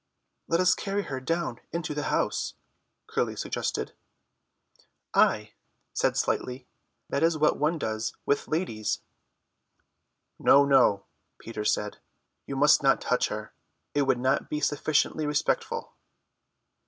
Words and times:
"Let 0.47 0.59
us 0.59 0.73
carry 0.73 1.03
her 1.03 1.19
down 1.19 1.59
into 1.71 1.93
the 1.93 2.05
house," 2.09 2.55
Curly 3.05 3.35
suggested. 3.35 3.93
"Ay," 5.13 5.53
said 5.93 6.17
Slightly, 6.17 6.67
"that 7.09 7.21
is 7.21 7.37
what 7.37 7.59
one 7.59 7.77
does 7.77 8.17
with 8.25 8.47
ladies." 8.47 9.01
"No, 10.39 10.65
no," 10.65 11.05
Peter 11.37 11.63
said, 11.63 11.99
"you 12.47 12.55
must 12.55 12.81
not 12.81 12.99
touch 12.99 13.27
her. 13.27 13.53
It 13.93 14.01
would 14.07 14.17
not 14.17 14.49
be 14.49 14.59
sufficiently 14.59 15.27
respectful." 15.27 15.93